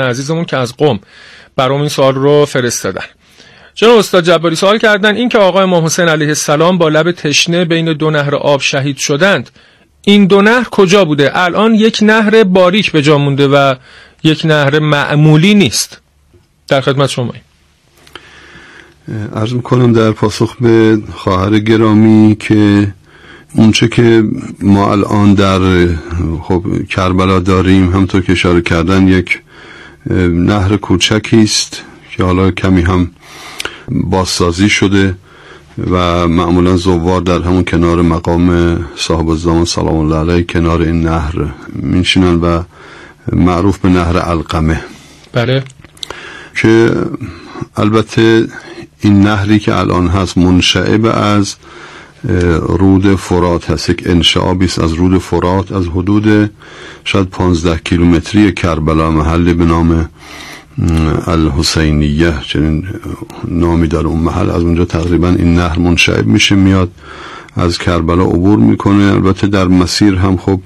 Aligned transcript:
عزیزمون 0.00 0.44
که 0.44 0.56
از 0.56 0.76
قوم 0.76 1.00
برام 1.56 1.80
این 1.80 1.88
سوال 1.88 2.14
رو 2.14 2.46
فرستادن. 2.46 3.04
جناب 3.74 3.98
استاد 3.98 4.24
جباری 4.24 4.56
سوال 4.56 4.78
کردن 4.78 5.16
این 5.16 5.28
که 5.28 5.38
آقای 5.38 5.62
امام 5.62 5.84
حسین 5.84 6.08
علیه 6.08 6.28
السلام 6.28 6.78
با 6.78 6.88
لب 6.88 7.12
تشنه 7.12 7.64
بین 7.64 7.92
دو 7.92 8.10
نهر 8.10 8.34
آب 8.34 8.60
شهید 8.60 8.96
شدند 8.96 9.50
این 10.02 10.26
دو 10.26 10.42
نهر 10.42 10.64
کجا 10.70 11.04
بوده؟ 11.04 11.30
الان 11.34 11.74
یک 11.74 11.98
نهر 12.02 12.44
باریک 12.44 12.92
به 12.92 13.02
جا 13.02 13.18
مونده 13.18 13.48
و 13.48 13.74
یک 14.24 14.44
نهر 14.44 14.78
معمولی 14.78 15.54
نیست. 15.54 16.00
در 16.68 16.80
خدمت 16.80 17.10
شما 17.10 17.32
عرض 19.34 19.52
می‌کنم 19.52 19.92
در 19.92 20.12
پاسخ 20.12 20.56
به 20.60 20.98
خواهر 21.14 21.58
گرامی 21.58 22.36
که 22.40 22.92
اونچه 23.54 23.88
که 23.88 24.24
ما 24.62 24.92
الان 24.92 25.34
در 25.34 25.86
خب 26.42 26.64
کربلا 26.90 27.38
داریم 27.38 27.92
همطور 27.92 28.22
که 28.22 28.32
اشاره 28.32 28.60
کردن 28.60 29.08
یک 29.08 29.40
نهر 30.10 30.76
کوچکی 30.76 31.42
است 31.42 31.82
که 32.10 32.24
حالا 32.24 32.50
کمی 32.50 32.82
هم 32.82 33.10
بازسازی 33.88 34.68
شده 34.68 35.14
و 35.90 36.28
معمولا 36.28 36.76
زوار 36.76 37.20
در 37.20 37.42
همون 37.42 37.64
کنار 37.64 38.02
مقام 38.02 38.78
صاحب 38.96 39.28
الزمان 39.28 39.64
سلام 39.64 39.96
الله 39.96 40.16
علیه 40.16 40.42
کنار 40.42 40.82
این 40.82 41.00
نهر 41.00 41.34
میشینن 41.72 42.34
و 42.34 42.62
معروف 43.32 43.78
به 43.78 43.88
نهر 43.88 44.16
القمه. 44.16 44.80
بله. 45.32 45.64
که 46.62 46.90
البته 47.76 48.46
این 49.00 49.20
نهری 49.20 49.58
که 49.58 49.74
الان 49.74 50.08
هست 50.08 50.38
منشعب 50.38 51.04
از 51.06 51.54
رود 52.68 53.14
فرات 53.14 53.70
هست. 53.70 53.90
یک 53.90 54.02
انشعابی 54.06 54.64
است 54.64 54.78
از 54.78 54.92
رود 54.92 55.18
فرات 55.18 55.72
از 55.72 55.86
حدود 55.86 56.50
شاید 57.04 57.26
15 57.28 57.80
کیلومتری 57.84 58.52
کربلا 58.52 59.10
محلی 59.10 59.54
به 59.54 59.64
نام 59.64 60.08
الحسینیه. 61.26 62.34
چنین 62.46 62.84
نامی 63.48 63.88
داره 63.88 64.06
اون 64.06 64.20
محل. 64.20 64.50
از 64.50 64.62
اونجا 64.62 64.84
تقریبا 64.84 65.28
این 65.28 65.54
نهر 65.54 65.78
منشعب 65.78 66.26
میشه 66.26 66.54
میاد 66.54 66.90
از 67.56 67.78
کربلا 67.78 68.24
عبور 68.24 68.58
می‌کنه. 68.58 69.12
البته 69.12 69.46
در 69.46 69.68
مسیر 69.68 70.14
هم 70.14 70.36
خب 70.36 70.60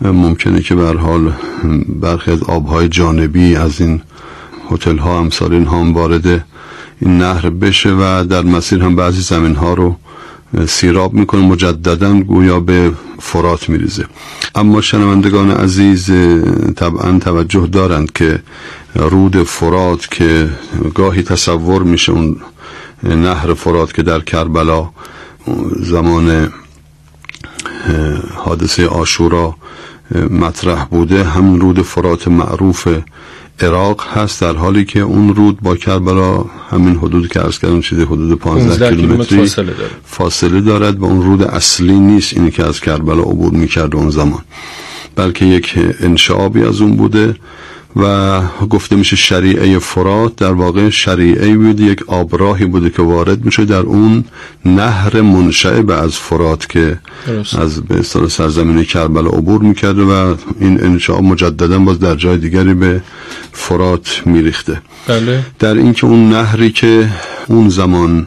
ممکنه 0.00 0.60
که 0.60 0.74
به 0.74 0.92
حال 0.92 1.32
برخی 2.00 2.30
از 2.30 2.42
آبهای 2.42 2.88
جانبی 2.88 3.56
از 3.56 3.80
این 3.80 4.00
هتل 4.70 4.98
ها 4.98 5.18
امثال 5.18 5.52
این 5.52 5.66
هم 5.66 5.94
وارد 5.94 6.26
این 7.00 7.18
نهر 7.18 7.50
بشه 7.50 7.90
و 7.90 8.24
در 8.24 8.42
مسیر 8.42 8.82
هم 8.82 8.96
بعضی 8.96 9.20
زمین 9.20 9.54
ها 9.54 9.74
رو 9.74 9.96
سیراب 10.68 11.14
می‌کنه 11.14 11.40
مجددا 11.40 12.20
گویا 12.20 12.60
به 12.60 12.92
فرات 13.20 13.68
میریزه. 13.68 14.04
اما 14.54 14.80
شنوندگان 14.80 15.50
عزیز 15.50 16.10
طبعا 16.76 17.18
توجه 17.18 17.66
دارند 17.66 18.12
که 18.12 18.42
رود 18.94 19.42
فرات 19.42 20.10
که 20.10 20.50
گاهی 20.94 21.22
تصور 21.22 21.82
میشه 21.82 22.12
اون 22.12 22.36
نهر 23.02 23.54
فرات 23.54 23.94
که 23.94 24.02
در 24.02 24.20
کربلا 24.20 24.90
زمان 25.80 26.52
حادثه 28.34 28.86
آشورا 28.86 29.56
مطرح 30.30 30.84
بوده 30.84 31.24
همون 31.24 31.60
رود 31.60 31.82
فرات 31.82 32.28
معروف 32.28 32.88
عراق 33.60 34.04
هست 34.12 34.40
در 34.40 34.56
حالی 34.56 34.84
که 34.84 35.00
اون 35.00 35.34
رود 35.34 35.60
با 35.60 35.76
کربلا 35.76 36.44
همین 36.70 36.96
حدود 36.96 37.28
که 37.28 37.40
ارز 37.40 37.58
کردم 37.58 37.80
چیزی 37.80 38.02
حدود 38.02 38.38
15 38.38 38.96
کیلومتری 38.96 39.38
فاصله, 39.38 39.72
فاصله 40.04 40.60
دارد 40.60 40.98
و 41.00 41.04
اون 41.04 41.22
رود 41.22 41.42
اصلی 41.42 42.00
نیست 42.00 42.36
اینی 42.36 42.50
که 42.50 42.64
از 42.64 42.80
کربلا 42.80 43.22
عبور 43.22 43.52
می‌کرد 43.52 43.96
اون 43.96 44.10
زمان. 44.10 44.42
بلکه 45.16 45.44
یک 45.44 45.74
انشعابی 46.00 46.62
از 46.62 46.80
اون 46.80 46.96
بوده. 46.96 47.36
و 47.96 48.40
گفته 48.70 48.96
میشه 48.96 49.16
شریعه 49.16 49.78
فرات 49.78 50.36
در 50.36 50.52
واقع 50.52 50.90
شریعه 50.90 51.56
بود 51.56 51.80
یک 51.80 52.02
آبراهی 52.06 52.64
بوده 52.64 52.90
که 52.90 53.02
وارد 53.02 53.44
میشه 53.44 53.64
در 53.64 53.80
اون 53.80 54.24
نهر 54.64 55.20
منشعب 55.20 55.90
از 55.90 56.12
فرات 56.12 56.68
که 56.68 56.98
از 57.58 57.82
به 57.82 57.98
اصطلاح 57.98 58.28
سرزمین 58.28 58.84
کربلا 58.84 59.30
عبور 59.30 59.60
می‌کرده 59.60 60.02
و 60.02 60.34
این 60.60 60.84
انشاء 60.84 61.20
مجددا 61.20 61.78
باز 61.78 61.98
در 61.98 62.14
جای 62.14 62.38
دیگری 62.38 62.74
به 62.74 63.02
فرات 63.52 64.22
میریخته 64.26 64.82
بله. 65.06 65.44
در 65.58 65.74
اینکه 65.74 66.06
اون 66.06 66.28
نهری 66.28 66.72
که 66.72 67.08
اون 67.48 67.68
زمان 67.68 68.26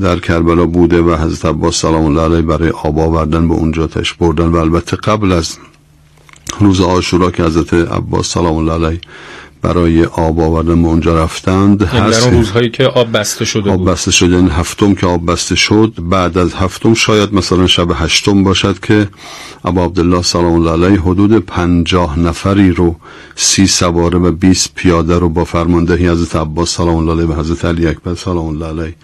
در 0.00 0.18
کربلا 0.18 0.66
بوده 0.66 1.02
و 1.02 1.16
حضرت 1.16 1.44
عباس 1.44 1.80
سلام 1.80 2.04
الله 2.04 2.22
علیه 2.22 2.42
برای 2.42 2.70
آب 2.70 2.98
آوردن 2.98 3.48
به 3.48 3.54
اونجا 3.54 3.86
تش 3.86 4.14
بردن 4.14 4.46
و 4.46 4.56
البته 4.56 4.96
قبل 4.96 5.32
از 5.32 5.58
روز 6.58 6.80
آشورا 6.80 7.30
که 7.30 7.42
حضرت 7.44 7.74
عباس 7.74 8.28
سلام 8.28 8.56
الله 8.56 8.86
علیه 8.86 9.00
برای 9.62 10.04
آب 10.04 10.40
آوردن 10.40 10.82
به 10.82 10.88
اونجا 10.88 11.24
رفتند. 11.24 11.90
یعنی 11.94 12.08
هست 12.08 12.24
در 12.24 12.30
روزهایی 12.30 12.70
که 12.70 12.84
آب 12.84 13.12
بسته 13.12 13.44
شده 13.44 13.70
آب 13.70 13.90
بسته 13.90 14.10
شده 14.10 14.34
یعنی 14.34 14.50
هفتم 14.50 14.94
که 14.94 15.06
آب 15.06 15.32
بسته 15.32 15.54
شد. 15.54 15.92
بعد 15.98 16.38
از 16.38 16.54
هفتم 16.54 16.94
شاید 16.94 17.34
مثلا 17.34 17.66
شب 17.66 17.88
هشتم 17.94 18.44
باشد 18.44 18.80
که 18.80 19.08
ابا 19.64 19.84
عبدالله 19.84 20.22
سلام 20.22 20.52
الله 20.52 20.86
علیه 20.86 21.00
حدود 21.00 21.38
پنجاه 21.38 22.18
نفری 22.18 22.70
رو 22.70 22.96
سی 23.36 23.66
سواره 23.66 24.18
و 24.18 24.30
20 24.32 24.74
پیاده 24.74 25.18
رو 25.18 25.28
با 25.28 25.44
فرماندهی 25.44 26.08
حضرت 26.08 26.36
عباس 26.36 26.76
سلام 26.76 26.96
الله 26.96 27.12
علیه 27.12 27.36
و 27.36 27.40
حضرت 27.40 27.64
علی 27.64 27.86
اکبر 27.86 28.14
سلام 28.14 28.46
الله 28.46 28.66
علیه 28.66 28.94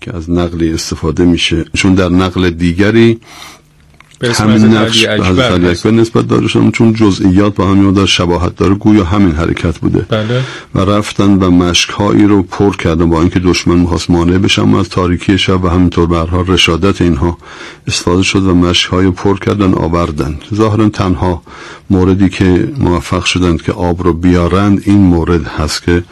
که 0.00 0.16
از 0.16 0.30
نقلی 0.30 0.72
استفاده 0.72 1.24
میشه. 1.24 1.64
چون 1.74 1.94
در 1.94 2.08
نقل 2.08 2.50
دیگری 2.50 3.20
همین 4.32 4.64
نقش 4.64 5.06
حضرت 5.06 5.52
علی 5.52 5.68
اکبر 5.68 5.90
نسبت 5.90 6.28
داره 6.28 6.48
چون 6.72 6.92
جزئیات 6.92 7.54
با 7.54 7.66
همین 7.66 7.92
در 7.92 8.06
شباهت 8.06 8.56
داره 8.56 8.74
گویا 8.74 9.04
همین 9.04 9.32
حرکت 9.32 9.78
بوده. 9.78 10.06
بله. 10.08 10.42
و 10.74 10.80
رفتن 10.80 11.30
و 11.34 11.50
مشک 11.50 11.90
هایی 11.90 12.24
رو 12.24 12.42
پر 12.42 12.76
کردن 12.76 13.10
با 13.10 13.20
اینکه 13.20 13.40
دشمن 13.40 13.76
می‌خواست 13.76 14.10
مانع 14.10 14.38
بشن 14.38 14.74
از 14.74 14.88
تاریکی 14.88 15.38
شب 15.38 15.64
و 15.64 15.68
همینطور 15.68 16.06
برها 16.06 16.40
رشادت 16.40 17.02
اینها 17.02 17.38
استفاده 17.86 18.22
شد 18.22 18.42
و 18.42 18.54
مشک 18.54 18.88
های 18.88 19.10
پر 19.10 19.38
کردن 19.38 19.74
آوردن. 19.74 20.38
ظاهرا 20.54 20.88
تنها 20.88 21.42
موردی 21.90 22.28
که 22.28 22.68
موفق 22.78 23.24
شدند 23.24 23.62
که 23.62 23.72
آب 23.72 24.02
رو 24.02 24.12
بیارند 24.12 24.82
این 24.84 24.98
مورد 24.98 25.46
هست 25.46 25.82
که 25.82 26.02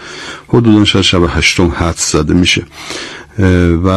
حدودا 0.48 0.84
شب 0.84 1.20
هشتم 1.28 1.72
حد 1.76 1.96
زده 1.96 2.34
میشه. 2.34 2.64
و 3.84 3.88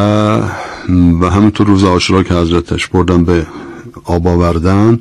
و 1.22 1.30
همینطور 1.30 1.68
روز 1.68 1.84
آشورا 1.84 2.24
که 2.24 2.34
حضرتش 2.34 2.88
بردن 2.88 3.24
به 3.24 3.46
آب 4.06 4.28
آوردن 4.28 5.00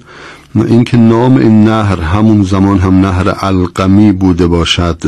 اینکه 0.55 0.97
نام 0.97 1.37
این 1.37 1.65
نهر 1.65 2.01
همون 2.01 2.43
زمان 2.43 2.79
هم 2.79 3.07
نهر 3.07 3.35
القمی 3.41 4.13
بوده 4.13 4.47
باشد. 4.47 5.03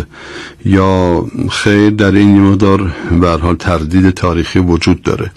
یا 0.64 1.24
خیر 1.50 1.90
در 1.90 2.12
این 2.12 2.40
مقدار 2.40 2.92
به 3.20 3.30
حال 3.30 3.56
تردید 3.56 4.10
تاریخی 4.10 4.58
وجود 4.58 5.02
داره. 5.02 5.30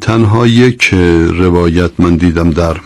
تنها 0.00 0.46
یک 0.46 0.94
روایت 1.34 1.90
من 1.98 2.16
دیدم 2.16 2.50
در 2.50 2.76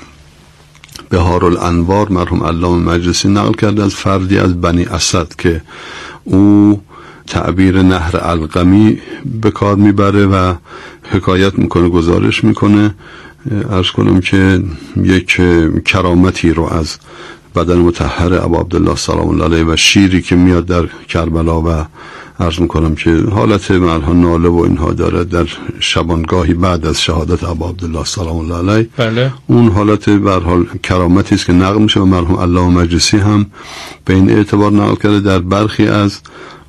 بهار 1.11 1.45
الانوار 1.45 2.09
مرحوم 2.09 2.45
علام 2.45 2.83
مجلسی 2.83 3.29
نقل 3.29 3.53
کرده 3.53 3.83
از 3.85 3.95
فردی 3.95 4.39
از 4.39 4.61
بنی 4.61 4.85
اسد 4.85 5.35
که 5.39 5.63
او 6.25 6.81
تعبیر 7.27 7.83
نهر 7.83 8.17
القمی 8.17 8.99
به 9.43 9.51
کار 9.51 9.77
می‌بره 9.77 10.27
و 10.27 10.55
حکایت 11.11 11.59
می‌کنه 11.59 11.89
گزارش 11.89 12.45
می‌کنه. 12.45 12.95
ارز 13.71 13.91
کنم 13.91 14.21
که 14.21 14.63
یک 14.97 15.41
کرامتی 15.85 16.51
رو 16.51 16.65
از 16.65 16.97
بدن 17.57 17.79
متحر 17.79 18.35
ابا 18.35 18.61
عبدالله 18.61 18.97
سلام 18.97 19.29
الله 19.29 19.45
علیه 19.45 19.65
و 19.65 19.77
شیری 19.77 20.23
که 20.23 20.37
میاد 20.37 20.67
در 20.67 20.87
کربلا 21.09 21.63
و 21.63 21.87
عرض 22.41 22.61
می‌کنم 22.61 22.95
که 22.95 23.25
حالت 23.31 23.71
ملها 23.71 24.13
ناله 24.13 24.49
و 24.49 24.57
اینها 24.57 24.93
داره 24.93 25.25
در 25.25 25.47
شبانگاهی 25.81 26.55
بعد 26.55 26.87
از 26.87 27.03
شهادت 27.03 27.45
ابا 27.45 27.69
عبدالله 27.69 28.05
سلام 28.05 28.37
الله 28.37 28.73
علیه 28.73 28.89
بله. 28.97 29.33
اون 29.47 29.69
حالت 29.69 30.09
بر 30.09 30.41
حال 30.41 30.67
کرامتی 30.83 31.35
است 31.35 31.47
که 31.47 31.53
نقل 31.53 31.83
میشه 31.83 32.01
و 32.01 32.05
مرحوم 32.05 32.39
الله 32.39 32.69
مجلسی 32.69 33.17
هم 33.17 33.47
به 34.05 34.15
این 34.15 34.31
اعتبار 34.31 34.73
نقل 34.73 34.95
کرده 34.95 35.21
در 35.21 35.39
برخی 35.39 35.87
از 35.87 36.21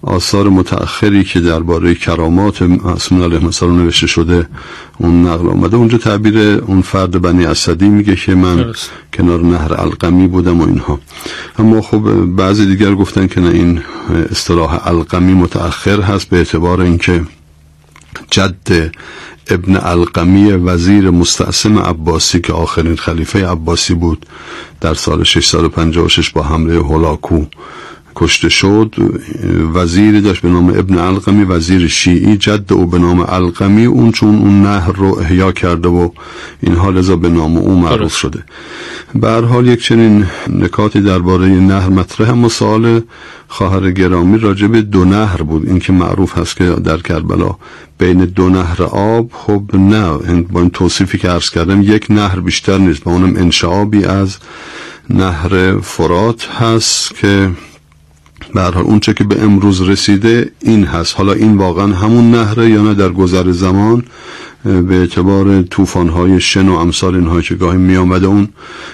آثار 0.03 0.49
متأخری 0.49 1.23
که 1.23 1.39
درباره 1.39 1.95
کرامات 1.95 2.61
معصوم 2.61 3.23
علیه 3.23 3.45
السلام 3.45 3.81
نوشته 3.81 4.07
شده 4.07 4.47
اون 4.97 5.27
نقل 5.27 5.49
آمده. 5.49 5.77
اونجا 5.77 5.97
تعبیر 5.97 6.37
اون 6.39 6.81
فرد 6.81 7.21
بنی 7.21 7.45
اسدی 7.45 7.89
میگه 7.89 8.15
که 8.15 8.35
من 8.35 8.73
کنار 9.13 9.41
نهر 9.41 9.73
القمی 9.73 10.27
بودم 10.27 10.61
و 10.61 10.67
اینها. 10.67 10.99
اما 11.59 11.81
خب 11.81 12.25
بعضی 12.25 12.65
دیگر 12.65 12.95
گفتن 12.95 13.27
که 13.27 13.41
نه 13.41 13.49
این 13.49 13.81
اصطلاح 14.31 14.87
القمی 14.87 15.33
متأخر 15.33 16.01
هست 16.01 16.29
به 16.29 16.37
اعتبار 16.37 16.81
اینکه 16.81 17.23
جد 18.31 18.91
ابن 19.49 19.75
القمی 19.75 20.51
وزیر 20.51 21.09
مستعصم 21.09 21.79
عباسی 21.79 22.39
که 22.39 22.53
آخرین 22.53 22.95
خلیفه 22.95 23.47
عباسی 23.47 23.93
بود 23.93 24.25
در 24.81 24.93
سال 24.93 25.23
656 25.23 26.29
با 26.29 26.43
حمله 26.43 26.79
هولاکو 26.79 27.45
کشته 28.15 28.49
شد. 28.49 28.95
وزیری 29.73 30.21
داشت 30.21 30.41
به 30.41 30.49
نام 30.49 30.69
ابن 30.69 30.97
القمی 30.97 31.43
وزیر 31.43 31.87
شیعی 31.87 32.37
جد 32.37 32.73
او 32.73 32.85
به 32.85 32.99
نام 32.99 33.19
القمی 33.19 33.85
اون 33.85 34.11
چون 34.11 34.35
اون 34.35 34.61
نهر 34.61 34.91
رو 34.91 35.17
احیا 35.19 35.51
کرده 35.51 35.89
و 35.89 36.09
این 36.61 36.75
حال 36.75 36.97
ازا 36.97 37.15
به 37.15 37.29
نام 37.29 37.57
او 37.57 37.79
معروف 37.79 38.15
شده. 38.15 38.43
به 39.15 39.31
حال 39.31 39.67
یک 39.67 39.81
چنین 39.81 40.25
نکاتی 40.49 41.01
درباره 41.01 41.47
نهر 41.47 41.89
مطرح. 41.89 42.29
اما 42.29 42.49
سوال 42.49 43.01
خواهر 43.47 43.91
گرامی 43.91 44.37
راجع 44.37 44.67
به 44.67 44.81
دو 44.81 45.05
نهر 45.05 45.41
بود. 45.41 45.67
این 45.67 45.79
که 45.79 45.93
معروف 45.93 46.37
هست 46.37 46.55
که 46.55 46.65
در 46.65 46.97
کربلا 46.97 47.55
بین 47.97 48.25
دو 48.25 48.49
نهر 48.49 48.83
آب 48.83 49.31
خب 49.33 49.63
نه. 49.73 50.17
با 50.51 50.59
این 50.59 50.69
توصیفی 50.69 51.17
که 51.17 51.29
عرض 51.29 51.49
کردم 51.49 51.81
یک 51.81 52.05
نهر 52.09 52.39
بیشتر 52.39 52.77
نیست. 52.77 53.03
با 53.03 53.11
اونم 53.11 53.35
انشعابی 53.35 54.05
از 54.05 54.37
نهر 55.09 55.77
فرات 55.77 56.45
هست 56.45 57.15
که 57.15 57.49
به 58.53 58.61
حال 58.61 58.77
اونچه 58.77 59.13
که 59.13 59.23
به 59.23 59.43
امروز 59.43 59.81
رسیده 59.81 60.51
این 60.61 60.83
هست. 60.83 61.15
حالا 61.17 61.33
این 61.33 61.57
واقعا 61.57 61.93
همون 61.93 62.31
نهره 62.31 62.69
یا 62.69 62.81
نه 62.81 62.93
در 62.93 63.09
گذر 63.09 63.51
زمان 63.51 64.03
به 64.63 64.95
اعتبار 64.95 65.65
های 66.13 66.41
شن 66.41 66.67
و 66.67 66.73
امثال 66.73 67.15
اینها 67.15 67.41
که 67.41 67.55
گاهی 67.55 67.77
می 67.77 67.97
آمده 67.97 68.27
اون 68.27 68.47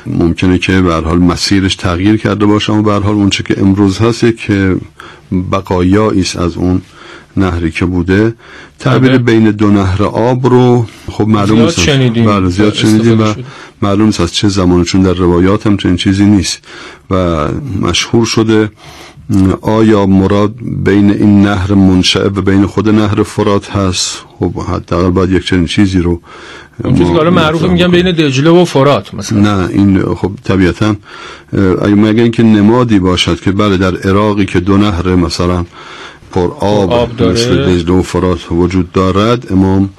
ممکنه 0.06 0.58
که 0.58 0.82
به 0.82 0.94
حال 0.94 1.20
مسیرش 1.20 1.76
تغییر 1.76 2.18
کرده 2.18 2.46
باشه. 2.46 2.74
اما 2.74 2.82
به 2.82 3.06
حال 3.06 3.16
اونچه 3.16 3.44
که 3.44 3.62
امروز 3.62 3.98
هست 3.98 4.38
که 4.38 4.76
بقایایی 5.52 6.22
است 6.22 6.38
از 6.38 6.58
اون 6.58 6.82
نهری 7.38 7.72
که 7.72 7.86
بوده. 7.86 8.34
تعبیر 8.80 9.10
بله. 9.10 9.18
بین 9.18 9.52
دو 9.52 9.72
نهر 9.72 10.04
آب 10.04 10.48
رو 10.48 10.86
خب 11.12 11.28
معلوم 11.28 11.70
شنیدیم. 11.70 12.26
بله 12.26 12.50
زیاد 12.50 12.74
شنیدیم 12.74 13.22
و 13.22 13.34
معلوم 13.82 14.06
نیست 14.06 14.22
از 14.22 14.34
چه 14.34 14.48
زمانی 14.48 14.86
چون 14.86 15.02
در 15.02 15.14
روایات 15.14 15.68
هم 15.68 15.78
این 15.86 15.96
چیزی 15.96 16.26
نیست 16.26 16.60
و 17.12 17.48
مشهور 17.82 18.26
شده. 18.26 18.72
آیا 19.62 20.06
مراد 20.06 20.54
بین 20.62 21.12
این 21.12 21.42
نهر 21.42 21.74
منشأ 21.74 22.26
و 22.26 22.42
بین 22.42 22.66
خود 22.66 22.90
نهر 22.90 23.24
فرات 23.24 23.70
هست؟ 23.70 24.26
خب 24.40 24.60
حداقل 24.60 25.10
باید 25.10 25.32
یک 25.32 25.46
چنین 25.46 25.66
چیزی 25.66 26.00
رو 26.00 26.22
اون 26.84 26.96
چیزی 26.96 27.14
که 27.14 27.20
معروف 27.24 27.64
میگن 27.64 27.92
بین 27.92 28.12
دجله 28.12 28.50
و 28.50 28.66
فرات 28.66 29.14
مثلا. 29.14 29.40
نه 29.40 29.70
این 29.70 30.04
خب 30.04 30.32
طبیعتا 30.44 30.96
اگه 31.82 31.96
مگه 31.96 32.24
اینکه 32.24 32.44
نمادی 32.44 33.00
باشد 33.00 33.40
که 33.40 33.52
بله 33.52 33.78
در 33.78 33.98
عراقی 33.98 34.46
که 34.46 34.60
دو 34.60 34.78
نهر 34.78 35.16
مثلا 35.16 35.66
پر 36.32 36.52
آب, 36.60 36.92
آب 36.92 37.24
مثل 37.24 37.66
دجله 37.66 37.96
و 37.96 38.02
فرات 38.02 38.52
وجود 38.52 38.92
دارد 38.92 39.52
امام 39.52 39.90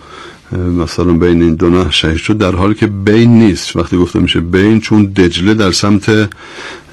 مثلا 0.53 1.13
بین 1.13 1.43
این 1.43 1.55
دو 1.55 1.71
نهر 1.71 1.91
شهید 1.91 2.17
شد 2.17 2.39
در 2.39 2.55
حالی 2.55 2.75
که 2.75 2.87
بین 2.87 3.39
نیست. 3.39 3.77
وقتی 3.77 3.97
گفته 3.97 4.19
میشه 4.19 4.41
بین 4.41 4.81
چون 4.81 5.05
دجله 5.05 5.55
در 5.55 5.73
سمت 5.73 6.31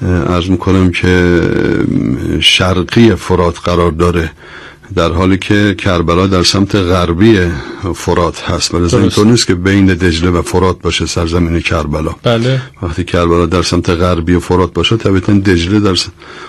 ارز 0.02 0.50
می‌کنم 0.50 0.90
که 0.90 1.40
شرقی 2.40 3.14
فرات 3.14 3.58
قرار 3.58 3.92
داره. 3.92 4.30
در 4.94 5.12
حالی 5.12 5.38
که 5.38 5.74
کربلا 5.78 6.26
در 6.26 6.42
سمت 6.42 6.76
غربی 6.76 7.38
فرات 7.94 8.50
هست. 8.50 8.74
ولی 8.74 8.96
اینطور 8.96 9.26
نیست 9.26 9.46
که 9.46 9.54
بین 9.54 9.86
دجله 9.86 10.30
و 10.30 10.42
فرات 10.42 10.82
باشه 10.82 11.06
سرزمین 11.06 11.60
کربلا. 11.60 12.14
بله. 12.22 12.60
وقتی 12.82 13.04
کربلا 13.04 13.46
در 13.46 13.62
سمت 13.62 13.90
غربی 13.90 14.38
فرات 14.38 14.72
باشه 14.72 14.96
طبیعتا 14.96 15.32
دجله 15.32 15.80
در 15.80 15.96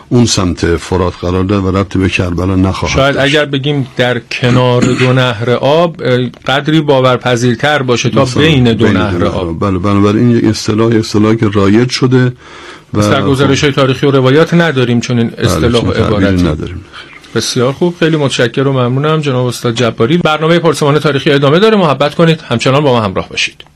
اون 0.09 0.25
سمت 0.25 0.75
فرات 0.75 1.13
قرار 1.21 1.43
داره 1.43 1.61
و 1.61 1.77
ربطی 1.77 1.99
به 1.99 2.09
کربلا 2.09 2.55
نخواهد 2.55 2.95
شاید 2.95 3.17
اگر 3.17 3.45
بگیم 3.45 3.87
در 3.97 4.19
کنار 4.19 4.81
دو 4.81 5.13
نهر 5.13 5.49
آب 5.51 6.03
قدری 6.47 6.81
باورپذیرتر 6.81 7.81
باشه 7.81 8.09
تا 8.09 8.25
بین 8.25 8.73
دو 8.73 8.87
نهر 8.87 9.25
آب. 9.25 9.59
بله 9.59 9.79
بنابراین 9.79 10.35
این 10.35 10.49
اصطلاح 10.49 10.95
اصطلاحی 10.95 11.37
که 11.37 11.49
رایج 11.53 11.89
شده 11.89 12.33
و 12.93 13.01
در 13.01 13.21
گزارش 13.21 13.63
های 13.63 13.73
تاریخی 13.73 14.05
و 14.05 14.11
روایات 14.11 14.53
نداریم 14.53 14.99
چون 14.99 15.19
این 15.19 15.31
اصطلاح 15.37 15.83
و 15.83 15.91
عبارت 15.91 16.43
نداریم. 16.43 16.85
بسیار 17.35 17.73
خوب 17.73 17.95
خیلی 17.99 18.17
متشکرم 18.17 18.75
و 18.75 18.79
ممنونم 18.79 19.21
جناب 19.21 19.45
استاد 19.45 19.75
جباری. 19.75 20.17
برنامه 20.17 20.59
پرسمان 20.59 20.99
تاریخی 20.99 21.31
ادامه 21.31 21.59
داره 21.59 21.77
محبت 21.77 22.15
کنید. 22.15 22.41
همچنان 22.41 22.83
با 22.83 22.91
ما 22.91 23.01
همراه 23.01 23.29
باشید. 23.29 23.63